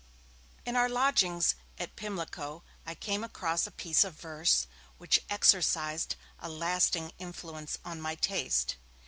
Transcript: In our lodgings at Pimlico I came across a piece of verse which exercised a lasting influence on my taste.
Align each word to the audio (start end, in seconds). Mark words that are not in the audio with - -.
In 0.65 0.75
our 0.75 0.89
lodgings 0.89 1.53
at 1.77 1.95
Pimlico 1.95 2.63
I 2.87 2.95
came 2.95 3.23
across 3.23 3.67
a 3.67 3.71
piece 3.71 4.03
of 4.03 4.15
verse 4.15 4.65
which 4.97 5.19
exercised 5.29 6.15
a 6.39 6.49
lasting 6.49 7.11
influence 7.19 7.77
on 7.85 8.01
my 8.01 8.15
taste. 8.15 8.77